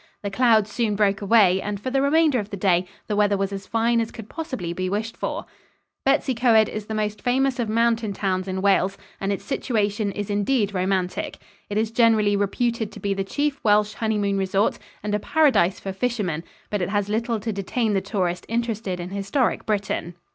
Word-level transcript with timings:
The 0.23 0.31
clouds 0.31 0.71
soon 0.71 0.95
broke 0.95 1.21
away 1.21 1.61
and 1.61 1.79
for 1.79 1.91
the 1.91 2.01
remainder 2.01 2.39
of 2.39 2.49
the 2.49 2.57
day 2.57 2.87
the 3.05 3.15
weather 3.15 3.37
was 3.37 3.53
as 3.53 3.67
fine 3.67 4.01
as 4.01 4.09
could 4.09 4.29
possibly 4.31 4.73
be 4.73 4.89
wished 4.89 5.15
for. 5.15 5.45
Bettws 6.07 6.27
y 6.27 6.33
Coed 6.33 6.67
is 6.67 6.87
the 6.87 6.95
most 6.95 7.21
famous 7.21 7.59
of 7.59 7.69
mountain 7.69 8.11
towns 8.11 8.47
in 8.47 8.63
Wales, 8.63 8.97
and 9.19 9.31
its 9.31 9.43
situation 9.45 10.11
is 10.11 10.31
indeed 10.31 10.73
romantic. 10.73 11.37
It 11.69 11.77
is 11.77 11.91
generally 11.91 12.35
reputed 12.35 12.91
to 12.93 12.99
be 12.99 13.13
the 13.13 13.23
chief 13.23 13.63
Welsh 13.63 13.93
honeymoon 13.93 14.39
resort 14.39 14.79
and 15.03 15.13
a 15.13 15.19
paradise 15.19 15.79
for 15.79 15.93
fishermen, 15.93 16.43
but 16.71 16.81
it 16.81 16.89
has 16.89 17.07
little 17.07 17.39
to 17.39 17.53
detain 17.53 17.93
the 17.93 18.01
tourist 18.01 18.47
interested 18.49 18.99
in 18.99 19.09
historic 19.11 19.67
Britain. 19.67 20.15